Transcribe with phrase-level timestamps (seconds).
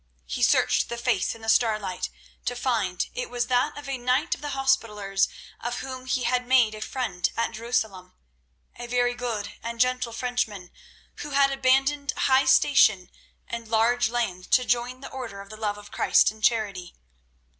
[0.25, 2.09] He searched the face in the starlight,
[2.45, 5.27] to find it was that of a knight of the Hospitallers
[5.59, 10.71] of whom he had made a friend at Jerusalem—a very good and gentle Frenchman,
[11.17, 13.11] who had abandoned high station
[13.47, 16.95] and large lands to join the order for the love of Christ and charity.